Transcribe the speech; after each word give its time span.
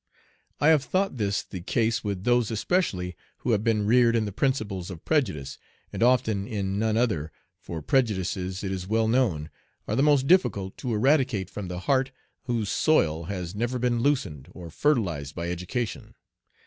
I 0.59 0.69
have 0.69 0.83
thought 0.83 1.17
this 1.17 1.43
the 1.43 1.61
case 1.61 2.03
with 2.03 2.23
those 2.23 2.49
especially 2.49 3.15
who 3.37 3.51
have 3.51 3.63
been 3.63 3.85
reared 3.85 4.15
in 4.15 4.25
the 4.25 4.31
principles 4.31 4.89
of 4.89 5.05
prejudice, 5.05 5.59
and 5.93 6.01
often 6.01 6.47
in 6.47 6.79
none 6.79 6.97
other, 6.97 7.31
for 7.59 7.83
"prejudices, 7.83 8.63
it 8.63 8.71
is 8.71 8.87
well 8.87 9.07
known, 9.07 9.51
are 9.87 9.95
the 9.95 10.01
most 10.01 10.25
difficult 10.25 10.75
to 10.77 10.91
eradicate 10.95 11.51
from 11.51 11.67
the 11.67 11.81
heart 11.81 12.09
whose 12.45 12.67
soil 12.69 13.25
has 13.25 13.53
never 13.53 13.77
been 13.77 13.99
loosened 13.99 14.47
or 14.53 14.71
fertilized 14.71 15.35
by 15.35 15.51
education. 15.51 16.15